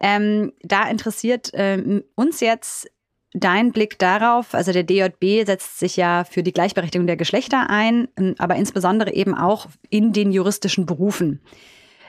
[0.00, 2.90] Ähm, da interessiert ähm, uns jetzt
[3.34, 4.54] dein Blick darauf.
[4.54, 9.12] Also der DJB setzt sich ja für die Gleichberechtigung der Geschlechter ein, ähm, aber insbesondere
[9.12, 11.40] eben auch in den juristischen Berufen.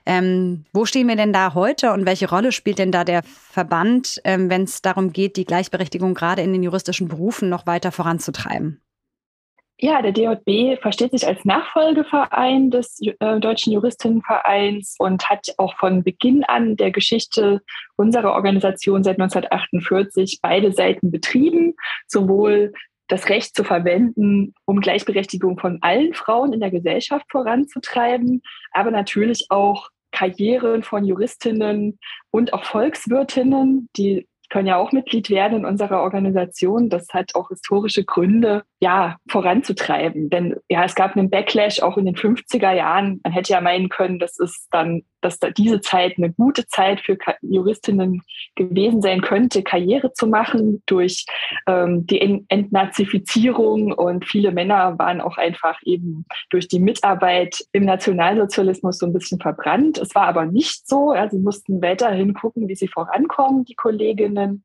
[0.06, 4.22] Ähm, wo stehen wir denn da heute und welche Rolle spielt denn da der Verband,
[4.26, 8.82] ähm, wenn es darum geht, die Gleichberechtigung gerade in den juristischen Berufen noch weiter voranzutreiben?
[9.80, 16.04] Ja, der DJB versteht sich als Nachfolgeverein des äh, Deutschen Juristinnenvereins und hat auch von
[16.04, 17.62] Beginn an der Geschichte
[17.98, 21.74] unserer Organisation seit 1948 beide Seiten betrieben,
[22.08, 22.72] sowohl
[23.08, 29.48] das Recht zu verwenden, um Gleichberechtigung von allen Frauen in der Gesellschaft voranzutreiben, aber natürlich
[29.50, 32.00] auch Karrieren von Juristinnen
[32.32, 36.88] und auch Volkswirtinnen, die können ja auch Mitglied werden in unserer Organisation.
[36.88, 40.30] Das hat auch historische Gründe, ja, voranzutreiben.
[40.30, 43.20] Denn ja, es gab einen Backlash auch in den 50er Jahren.
[43.24, 47.02] Man hätte ja meinen können, das ist dann dass da diese Zeit eine gute Zeit
[47.02, 48.22] für Juristinnen
[48.56, 51.26] gewesen sein könnte, Karriere zu machen durch
[51.68, 53.92] ähm, die Entnazifizierung.
[53.92, 59.40] Und viele Männer waren auch einfach eben durch die Mitarbeit im Nationalsozialismus so ein bisschen
[59.40, 59.98] verbrannt.
[59.98, 61.14] Es war aber nicht so.
[61.14, 64.64] Ja, sie mussten weiterhin gucken, wie sie vorankommen, die Kolleginnen.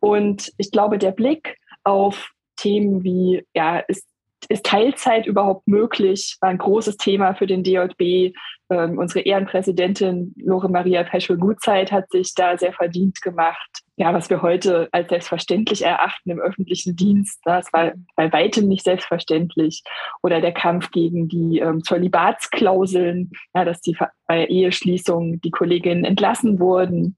[0.00, 4.11] Und ich glaube, der Blick auf Themen wie, ja, ist
[4.48, 6.36] ist Teilzeit überhaupt möglich?
[6.40, 8.34] War ein großes Thema für den DJB.
[8.70, 13.80] Ähm, unsere Ehrenpräsidentin Lore Maria Peschel-Gutzeit hat sich da sehr verdient gemacht.
[13.96, 18.84] Ja, was wir heute als selbstverständlich erachten im öffentlichen Dienst, das war bei weitem nicht
[18.84, 19.82] selbstverständlich.
[20.22, 26.58] Oder der Kampf gegen die ähm, Zölibatsklauseln, ja, dass die bei Eheschließung die Kolleginnen entlassen
[26.58, 27.16] wurden.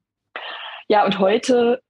[0.89, 1.81] Ja, und heute,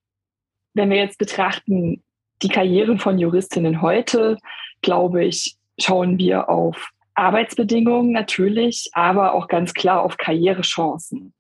[0.75, 2.05] wenn wir jetzt betrachten,
[2.43, 4.37] die Karrieren von Juristinnen heute,
[4.85, 11.33] glaube ich, schauen wir auf Arbeitsbedingungen natürlich, aber auch ganz klar auf Karrierechancen.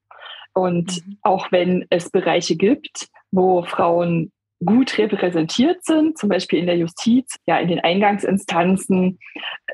[0.52, 1.18] Und mhm.
[1.22, 4.32] auch wenn es Bereiche gibt, wo Frauen
[4.64, 9.18] gut repräsentiert sind, zum Beispiel in der Justiz, ja, in den Eingangsinstanzen,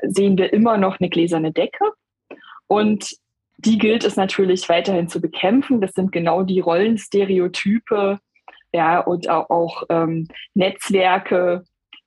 [0.01, 1.85] sehen wir immer noch eine gläserne Decke.
[2.67, 3.11] Und
[3.57, 5.81] die gilt es natürlich weiterhin zu bekämpfen.
[5.81, 8.19] Das sind genau die Rollenstereotype,
[8.73, 11.63] ja, und auch, auch ähm, Netzwerke,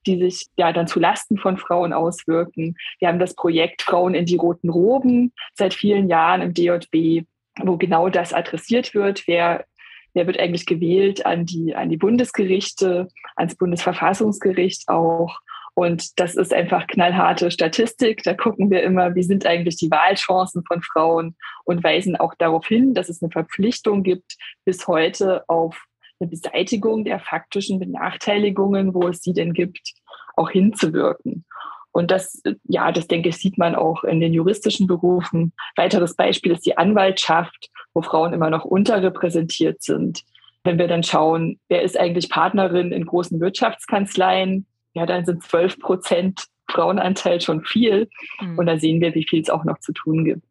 [0.07, 2.77] die sich ja dann zu Lasten von Frauen auswirken.
[2.99, 7.27] Wir haben das Projekt Frauen in die roten Roben seit vielen Jahren im DJB,
[7.63, 9.27] wo genau das adressiert wird.
[9.27, 9.65] Wer,
[10.13, 15.39] wer wird eigentlich gewählt an die, an die Bundesgerichte, ans Bundesverfassungsgericht auch?
[15.75, 18.23] Und das ist einfach knallharte Statistik.
[18.23, 22.67] Da gucken wir immer, wie sind eigentlich die Wahlchancen von Frauen und weisen auch darauf
[22.67, 25.85] hin, dass es eine Verpflichtung gibt, bis heute auf
[26.21, 29.93] eine Beseitigung der faktischen Benachteiligungen, wo es sie denn gibt,
[30.37, 31.45] auch hinzuwirken.
[31.93, 35.53] Und das, ja, das denke ich, sieht man auch in den juristischen Berufen.
[35.77, 40.25] Weiteres Beispiel ist die Anwaltschaft, wo Frauen immer noch unterrepräsentiert sind.
[40.65, 45.79] Wenn wir dann schauen, wer ist eigentlich Partnerin in großen Wirtschaftskanzleien, ja, dann sind 12
[45.79, 48.09] Prozent Frauenanteil schon viel.
[48.41, 48.59] Mhm.
[48.59, 50.47] Und da sehen wir, wie viel es auch noch zu tun gibt.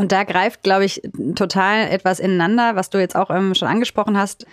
[0.00, 1.02] Und da greift, glaube ich,
[1.34, 4.46] total etwas ineinander, was du jetzt auch ähm, schon angesprochen hast.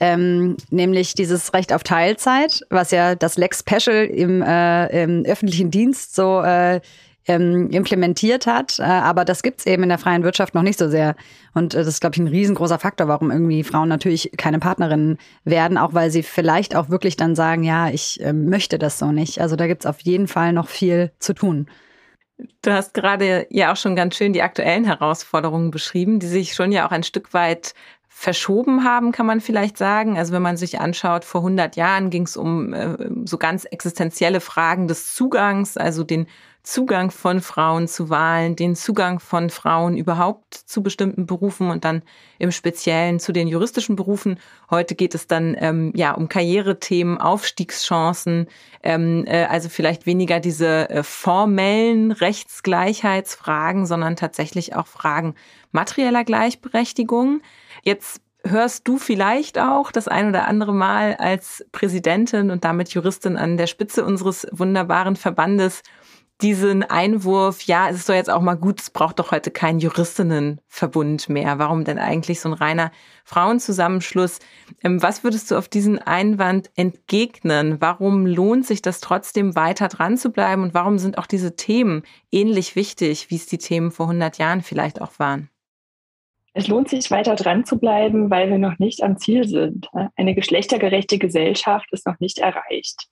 [0.00, 5.70] Ähm, nämlich dieses Recht auf Teilzeit, was ja das Lex Special im, äh, im öffentlichen
[5.70, 6.80] Dienst so äh,
[7.28, 8.80] ähm, implementiert hat.
[8.80, 11.14] Äh, aber das gibt's eben in der freien Wirtschaft noch nicht so sehr.
[11.54, 15.18] Und äh, das ist, glaube ich, ein riesengroßer Faktor, warum irgendwie Frauen natürlich keine Partnerinnen
[15.44, 19.12] werden, auch weil sie vielleicht auch wirklich dann sagen, ja, ich äh, möchte das so
[19.12, 19.40] nicht.
[19.40, 21.68] Also da gibt's auf jeden Fall noch viel zu tun.
[22.62, 26.72] Du hast gerade ja auch schon ganz schön die aktuellen Herausforderungen beschrieben, die sich schon
[26.72, 27.74] ja auch ein Stück weit
[28.08, 30.18] verschoben haben, kann man vielleicht sagen.
[30.18, 34.40] Also wenn man sich anschaut, vor 100 Jahren ging es um äh, so ganz existenzielle
[34.40, 36.26] Fragen des Zugangs, also den
[36.62, 42.02] Zugang von Frauen zu Wahlen, den Zugang von Frauen überhaupt zu bestimmten Berufen und dann
[42.38, 44.38] im Speziellen zu den juristischen Berufen.
[44.70, 48.46] Heute geht es dann ähm, ja um Karrierethemen, Aufstiegschancen,
[48.82, 55.34] ähm, äh, also vielleicht weniger diese äh, formellen Rechtsgleichheitsfragen, sondern tatsächlich auch Fragen
[55.72, 57.40] materieller Gleichberechtigung.
[57.82, 63.36] Jetzt hörst du vielleicht auch das ein oder andere Mal als Präsidentin und damit Juristin
[63.36, 65.82] an der Spitze unseres wunderbaren Verbandes
[66.42, 69.80] diesen Einwurf, ja, es ist doch jetzt auch mal gut, es braucht doch heute keinen
[69.80, 71.58] Juristinnenverbund mehr.
[71.58, 72.90] Warum denn eigentlich so ein reiner
[73.24, 74.38] Frauenzusammenschluss?
[74.82, 77.80] Ähm, was würdest du auf diesen Einwand entgegnen?
[77.80, 82.02] Warum lohnt sich das trotzdem weiter dran zu bleiben und warum sind auch diese Themen
[82.32, 85.50] ähnlich wichtig, wie es die Themen vor 100 Jahren vielleicht auch waren?
[86.52, 89.88] Es lohnt sich weiter dran zu bleiben, weil wir noch nicht am Ziel sind.
[90.16, 93.09] Eine geschlechtergerechte Gesellschaft ist noch nicht erreicht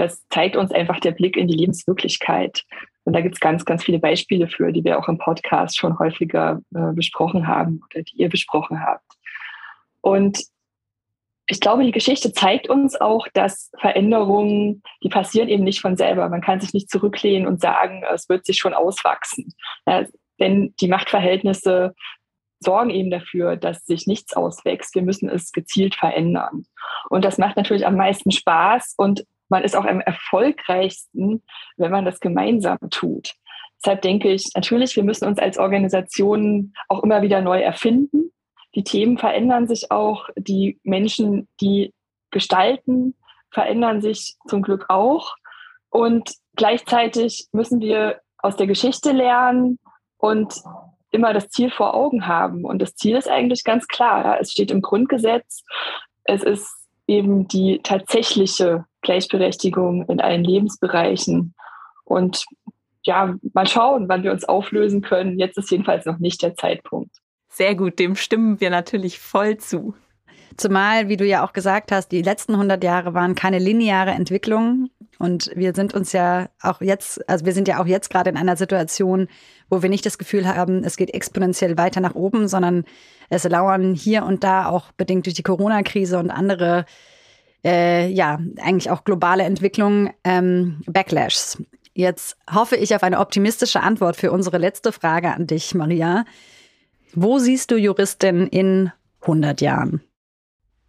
[0.00, 2.64] das zeigt uns einfach der Blick in die Lebenswirklichkeit.
[3.04, 5.98] Und da gibt es ganz, ganz viele Beispiele für, die wir auch im Podcast schon
[5.98, 9.04] häufiger äh, besprochen haben oder die ihr besprochen habt.
[10.00, 10.42] Und
[11.48, 16.28] ich glaube, die Geschichte zeigt uns auch, dass Veränderungen, die passieren eben nicht von selber.
[16.30, 19.52] Man kann sich nicht zurücklehnen und sagen, es wird sich schon auswachsen.
[19.86, 20.06] Ja,
[20.38, 21.94] denn die Machtverhältnisse
[22.60, 24.94] sorgen eben dafür, dass sich nichts auswächst.
[24.94, 26.64] Wir müssen es gezielt verändern.
[27.10, 31.42] Und das macht natürlich am meisten Spaß und man ist auch am erfolgreichsten,
[31.76, 33.34] wenn man das gemeinsam tut.
[33.82, 38.30] Deshalb denke ich, natürlich, wir müssen uns als Organisation auch immer wieder neu erfinden.
[38.74, 40.28] Die Themen verändern sich auch.
[40.36, 41.92] Die Menschen, die
[42.30, 43.14] gestalten,
[43.50, 45.34] verändern sich zum Glück auch.
[45.88, 49.78] Und gleichzeitig müssen wir aus der Geschichte lernen
[50.18, 50.54] und
[51.10, 52.64] immer das Ziel vor Augen haben.
[52.64, 54.38] Und das Ziel ist eigentlich ganz klar.
[54.40, 55.64] Es steht im Grundgesetz.
[56.24, 56.70] Es ist
[57.06, 61.54] eben die tatsächliche Gleichberechtigung in allen Lebensbereichen.
[62.04, 62.44] Und
[63.02, 65.38] ja, mal schauen, wann wir uns auflösen können.
[65.38, 67.16] Jetzt ist jedenfalls noch nicht der Zeitpunkt.
[67.48, 69.94] Sehr gut, dem stimmen wir natürlich voll zu.
[70.56, 74.90] Zumal, wie du ja auch gesagt hast, die letzten 100 Jahre waren keine lineare Entwicklung.
[75.18, 78.36] Und wir sind uns ja auch jetzt, also wir sind ja auch jetzt gerade in
[78.36, 79.28] einer Situation,
[79.68, 82.84] wo wir nicht das Gefühl haben, es geht exponentiell weiter nach oben, sondern
[83.28, 86.84] es lauern hier und da auch bedingt durch die Corona-Krise und andere
[87.64, 91.62] äh, ja, eigentlich auch globale Entwicklung ähm, Backlashs.
[91.92, 96.24] Jetzt hoffe ich auf eine optimistische Antwort für unsere letzte Frage an dich, Maria.
[97.12, 98.92] Wo siehst du Juristin in
[99.22, 100.00] 100 Jahren?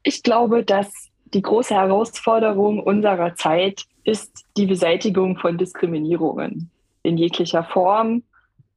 [0.04, 0.88] Ich glaube, dass
[1.34, 6.70] die große Herausforderung unserer Zeit ist die Beseitigung von Diskriminierungen
[7.04, 8.24] in jeglicher Form.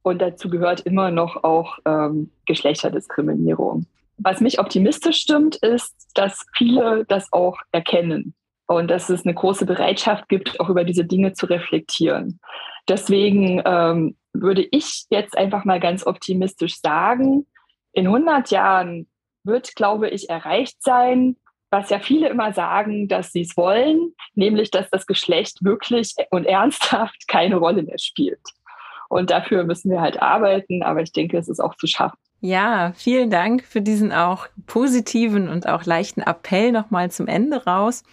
[0.03, 3.85] Und dazu gehört immer noch auch ähm, Geschlechterdiskriminierung.
[4.17, 8.33] Was mich optimistisch stimmt, ist, dass viele das auch erkennen
[8.67, 12.39] und dass es eine große Bereitschaft gibt, auch über diese Dinge zu reflektieren.
[12.87, 17.45] Deswegen ähm, würde ich jetzt einfach mal ganz optimistisch sagen,
[17.93, 19.07] in 100 Jahren
[19.43, 21.37] wird, glaube ich, erreicht sein,
[21.71, 26.45] was ja viele immer sagen, dass sie es wollen, nämlich dass das Geschlecht wirklich und
[26.45, 28.41] ernsthaft keine Rolle mehr spielt.
[29.09, 32.17] Und dafür müssen wir halt arbeiten, aber ich denke, es ist auch zu schaffen.
[32.41, 38.03] Ja, vielen Dank für diesen auch positiven und auch leichten Appell nochmal zum Ende raus.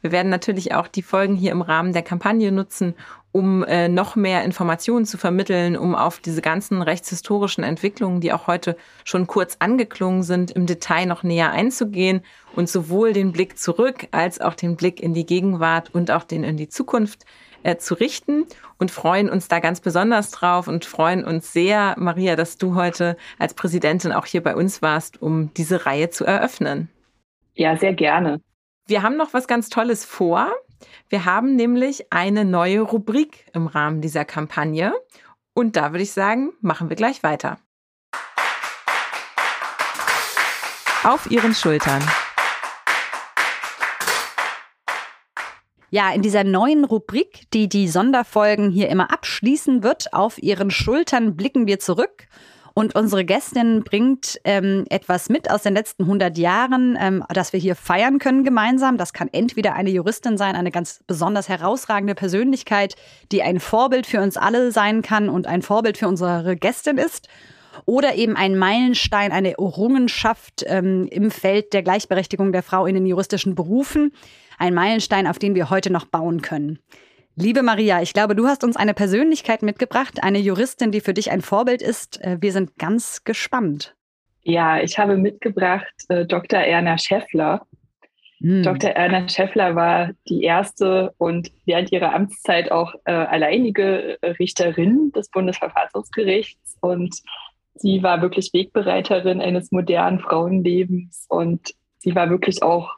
[0.00, 2.94] Wir werden natürlich auch die Folgen hier im Rahmen der Kampagne nutzen,
[3.30, 8.48] um äh, noch mehr Informationen zu vermitteln, um auf diese ganzen rechtshistorischen Entwicklungen, die auch
[8.48, 12.22] heute schon kurz angeklungen sind, im Detail noch näher einzugehen
[12.56, 16.42] und sowohl den Blick zurück als auch den Blick in die Gegenwart und auch den
[16.42, 17.24] in die Zukunft
[17.62, 18.46] äh, zu richten
[18.78, 23.16] und freuen uns da ganz besonders drauf und freuen uns sehr, Maria, dass du heute
[23.38, 26.88] als Präsidentin auch hier bei uns warst, um diese Reihe zu eröffnen.
[27.54, 28.40] Ja, sehr gerne.
[28.86, 30.50] Wir haben noch was ganz Tolles vor.
[31.08, 34.92] Wir haben nämlich eine neue Rubrik im Rahmen dieser Kampagne.
[35.54, 37.58] Und da würde ich sagen, machen wir gleich weiter.
[41.04, 42.02] Auf Ihren Schultern.
[45.94, 51.36] Ja, in dieser neuen Rubrik, die die Sonderfolgen hier immer abschließen wird, auf ihren Schultern
[51.36, 52.28] blicken wir zurück.
[52.72, 57.60] Und unsere Gästin bringt ähm, etwas mit aus den letzten 100 Jahren, ähm, das wir
[57.60, 58.96] hier feiern können gemeinsam.
[58.96, 62.94] Das kann entweder eine Juristin sein, eine ganz besonders herausragende Persönlichkeit,
[63.30, 67.28] die ein Vorbild für uns alle sein kann und ein Vorbild für unsere Gästin ist.
[67.84, 73.04] Oder eben ein Meilenstein, eine Errungenschaft ähm, im Feld der Gleichberechtigung der Frau in den
[73.04, 74.12] juristischen Berufen
[74.62, 76.78] ein Meilenstein, auf den wir heute noch bauen können.
[77.34, 81.32] Liebe Maria, ich glaube, du hast uns eine Persönlichkeit mitgebracht, eine Juristin, die für dich
[81.32, 82.22] ein Vorbild ist.
[82.22, 83.96] Äh, wir sind ganz gespannt.
[84.42, 86.60] Ja, ich habe mitgebracht äh, Dr.
[86.60, 87.66] Erna Schäffler.
[88.40, 88.62] Hm.
[88.62, 88.90] Dr.
[88.90, 96.76] Erna Schäffler war die erste und während ihrer Amtszeit auch äh, alleinige Richterin des Bundesverfassungsgerichts.
[96.80, 97.16] Und
[97.74, 102.90] sie war wirklich Wegbereiterin eines modernen Frauenlebens und sie war wirklich auch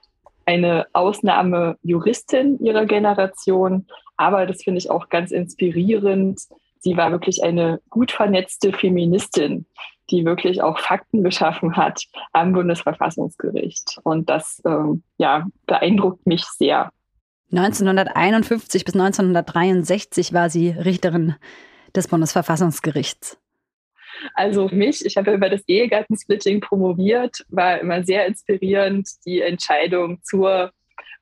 [0.46, 6.40] eine Ausnahmejuristin ihrer Generation, aber das finde ich auch ganz inspirierend.
[6.80, 9.66] Sie war wirklich eine gut vernetzte Feministin,
[10.10, 13.98] die wirklich auch Fakten geschaffen hat am Bundesverfassungsgericht.
[14.02, 16.90] Und das ähm, ja, beeindruckt mich sehr.
[17.52, 21.36] 1951 bis 1963 war sie Richterin
[21.94, 23.38] des Bundesverfassungsgerichts.
[24.34, 30.72] Also mich, ich habe über das Ehegattensplitting promoviert, war immer sehr inspirierend die Entscheidung zur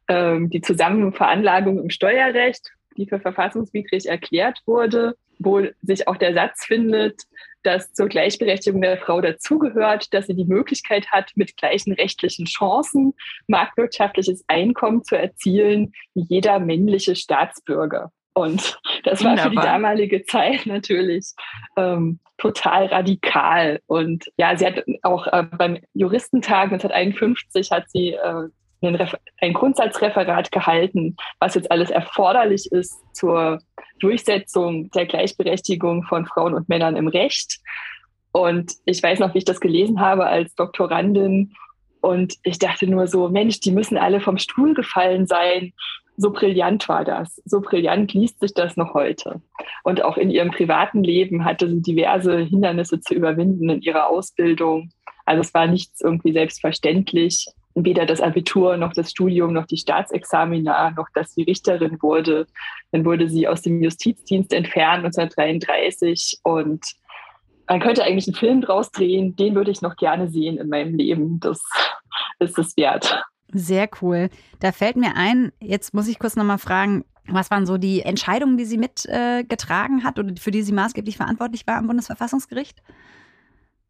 [0.09, 6.65] ähm, die Zusammenveranlagung im Steuerrecht, die für verfassungswidrig erklärt wurde, wo sich auch der Satz
[6.67, 7.23] findet,
[7.63, 13.15] dass zur Gleichberechtigung der Frau dazugehört, dass sie die Möglichkeit hat, mit gleichen rechtlichen Chancen
[13.47, 18.11] marktwirtschaftliches Einkommen zu erzielen wie jeder männliche Staatsbürger.
[18.35, 21.33] Und das war für die damalige Zeit natürlich
[21.77, 23.81] ähm, total radikal.
[23.87, 28.49] Und ja, sie hat auch äh, beim Juristentag 1951 hat sie äh,
[29.41, 33.61] ein Grundsatzreferat gehalten, was jetzt alles erforderlich ist zur
[34.01, 37.61] Durchsetzung der Gleichberechtigung von Frauen und Männern im Recht.
[38.33, 41.53] Und ich weiß noch, wie ich das gelesen habe als Doktorandin.
[42.01, 45.73] Und ich dachte nur so, Mensch, die müssen alle vom Stuhl gefallen sein.
[46.23, 47.43] So brillant war das.
[47.45, 49.43] So brillant liest sich das noch heute.
[49.83, 54.93] Und auch in ihrem privaten Leben hatte sie diverse Hindernisse zu überwinden in ihrer Ausbildung.
[55.27, 60.91] Also es war nichts irgendwie selbstverständlich weder das Abitur noch das Studium noch die Staatsexamina
[60.91, 62.47] noch dass sie Richterin wurde.
[62.93, 66.85] Dann wurde sie aus dem Justizdienst entfernt 1933 und
[67.67, 70.95] man könnte eigentlich einen Film draus drehen, den würde ich noch gerne sehen in meinem
[70.95, 71.41] Leben.
[71.41, 71.61] Das
[72.39, 73.25] ist es wert.
[73.53, 74.29] Sehr cool.
[74.61, 78.57] Da fällt mir ein, jetzt muss ich kurz nochmal fragen, was waren so die Entscheidungen,
[78.57, 82.83] die sie mitgetragen äh, hat oder für die sie maßgeblich verantwortlich war am Bundesverfassungsgericht?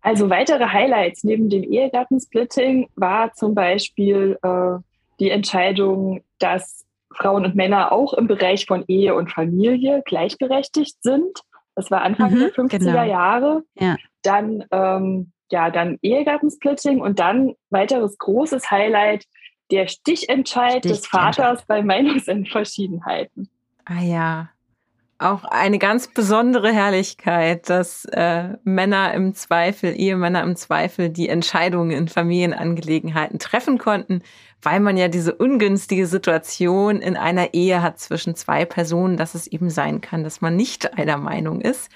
[0.02, 4.78] Also weitere Highlights neben dem Ehegattensplitting war zum Beispiel äh,
[5.20, 11.40] die Entscheidung, dass Frauen und Männer auch im Bereich von Ehe und Familie gleichberechtigt sind.
[11.76, 13.04] Das war Anfang mhm, der 50er genau.
[13.04, 13.62] Jahre.
[13.78, 13.96] Ja.
[14.22, 19.24] Dann, ähm, ja, dann Ehegattensplitting und dann weiteres großes Highlight,
[19.72, 20.84] der Stichentscheid, Stichentscheid.
[20.84, 23.48] des Vaters bei Meinungsverschiedenheiten.
[23.84, 24.50] Ah ja,
[25.22, 31.92] auch eine ganz besondere Herrlichkeit, dass äh, Männer im Zweifel, Ehemänner im Zweifel die Entscheidungen
[31.92, 34.22] in Familienangelegenheiten treffen konnten,
[34.60, 39.46] weil man ja diese ungünstige Situation in einer Ehe hat zwischen zwei Personen, dass es
[39.46, 41.90] eben sein kann, dass man nicht einer Meinung ist.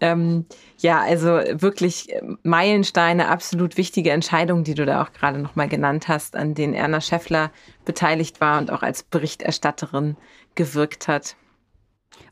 [0.00, 0.46] Ähm,
[0.78, 6.08] ja, also wirklich äh, Meilensteine, absolut wichtige Entscheidungen, die du da auch gerade nochmal genannt
[6.08, 7.50] hast, an denen Erna Scheffler
[7.84, 10.16] beteiligt war und auch als Berichterstatterin
[10.54, 11.36] gewirkt hat.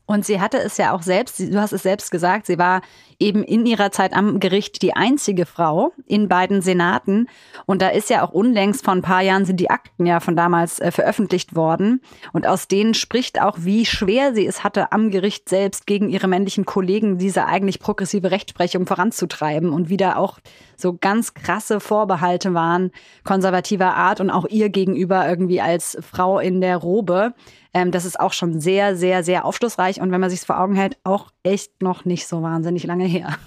[0.05, 2.81] Und sie hatte es ja auch selbst, du hast es selbst gesagt, sie war
[3.19, 7.27] eben in ihrer Zeit am Gericht die einzige Frau in beiden Senaten.
[7.65, 10.35] Und da ist ja auch unlängst vor ein paar Jahren sind die Akten ja von
[10.35, 12.01] damals äh, veröffentlicht worden.
[12.31, 16.27] Und aus denen spricht auch, wie schwer sie es hatte, am Gericht selbst gegen ihre
[16.27, 20.39] männlichen Kollegen diese eigentlich progressive Rechtsprechung voranzutreiben und wieder auch
[20.77, 22.91] so ganz krasse Vorbehalte waren
[23.23, 27.33] konservativer Art und auch ihr gegenüber irgendwie als Frau in der Robe.
[27.73, 30.75] Ähm, das ist auch schon sehr, sehr, sehr aufschlussreich und wenn man sich vor Augen
[30.75, 33.37] hält, auch echt noch nicht so wahnsinnig lange her.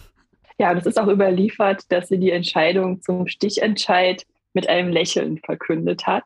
[0.58, 6.06] Ja, das ist auch überliefert, dass sie die Entscheidung zum Stichentscheid mit einem Lächeln verkündet
[6.06, 6.24] hat.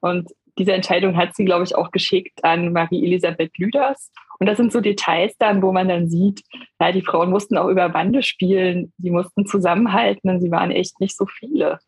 [0.00, 4.10] Und diese Entscheidung hat sie, glaube ich, auch geschickt an Marie-Elisabeth Lüders.
[4.40, 6.42] Und das sind so Details dann, wo man dann sieht,
[6.80, 10.98] ja, die Frauen mussten auch über Bande spielen, sie mussten zusammenhalten und sie waren echt
[11.00, 11.78] nicht so viele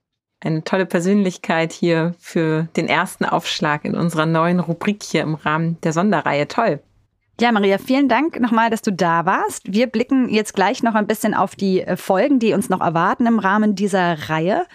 [0.41, 5.79] eine tolle Persönlichkeit hier für den ersten Aufschlag in unserer neuen Rubrik hier im Rahmen
[5.83, 6.49] der Sonderreihe.
[6.49, 6.81] Toll.
[7.41, 9.73] Ja, Maria, vielen Dank nochmal, dass du da warst.
[9.73, 13.25] Wir blicken jetzt gleich noch ein bisschen auf die äh, Folgen, die uns noch erwarten
[13.25, 14.67] im Rahmen dieser Reihe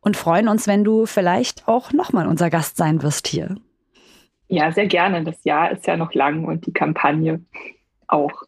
[0.00, 3.54] und freuen uns, wenn du vielleicht auch nochmal unser Gast sein wirst hier.
[4.48, 5.22] Ja, sehr gerne.
[5.22, 7.40] Das Jahr ist ja noch lang und die Kampagne
[8.08, 8.42] auch.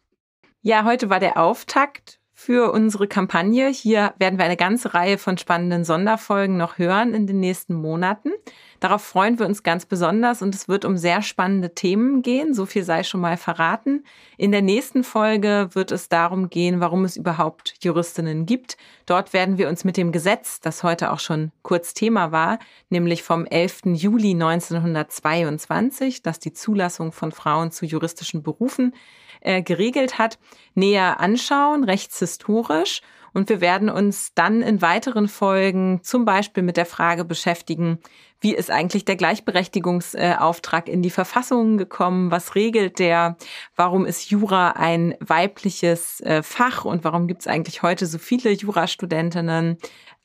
[0.61, 3.67] Ja, heute war der Auftakt für unsere Kampagne.
[3.67, 8.31] Hier werden wir eine ganze Reihe von spannenden Sonderfolgen noch hören in den nächsten Monaten.
[8.79, 12.55] Darauf freuen wir uns ganz besonders und es wird um sehr spannende Themen gehen.
[12.55, 14.05] So viel sei schon mal verraten.
[14.37, 18.75] In der nächsten Folge wird es darum gehen, warum es überhaupt Juristinnen gibt.
[19.05, 22.57] Dort werden wir uns mit dem Gesetz, das heute auch schon kurz Thema war,
[22.89, 23.81] nämlich vom 11.
[23.93, 28.95] Juli 1922, das die Zulassung von Frauen zu juristischen Berufen
[29.41, 30.39] äh, geregelt hat,
[30.73, 33.01] näher anschauen, rechtshistorisch.
[33.33, 37.99] Und wir werden uns dann in weiteren Folgen zum Beispiel mit der Frage beschäftigen,
[38.41, 42.31] wie ist eigentlich der Gleichberechtigungsauftrag in die Verfassung gekommen?
[42.31, 43.37] Was regelt der?
[43.75, 48.51] Warum ist Jura ein weibliches äh, Fach und warum gibt es eigentlich heute so viele
[48.51, 49.77] Jurastudentinnen?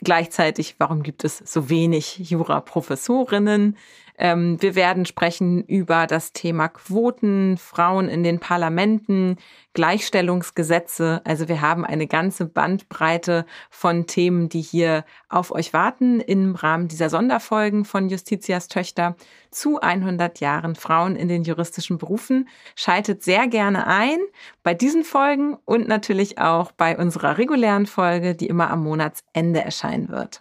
[0.03, 3.77] Gleichzeitig, warum gibt es so wenig Juraprofessorinnen?
[4.19, 9.37] Ähm, wir werden sprechen über das Thema Quoten, Frauen in den Parlamenten,
[9.75, 11.21] Gleichstellungsgesetze.
[11.25, 16.89] Also wir haben eine ganze Bandbreite von Themen, die hier auf euch warten im Rahmen
[16.89, 19.17] dieser Sonderfolgen von Justitias Töchter
[19.51, 22.49] zu 100 Jahren Frauen in den juristischen Berufen.
[22.75, 24.19] Schaltet sehr gerne ein
[24.63, 30.09] bei diesen Folgen und natürlich auch bei unserer regulären Folge, die immer am Monatsende erscheinen
[30.09, 30.41] wird.